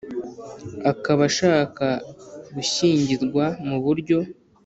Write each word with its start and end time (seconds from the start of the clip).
Akaba 0.91 1.21
ashaka 1.29 1.85
gushyingirwa 2.55 3.45
mu 3.67 3.77
buryo 3.83 4.17